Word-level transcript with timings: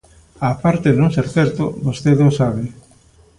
Á 0.47 0.49
parte 0.63 0.87
de 0.91 0.99
non 1.01 1.13
ser 1.15 1.27
certo, 1.35 1.63
vostede 1.87 2.23
o 2.29 2.35
sabe. 2.39 2.63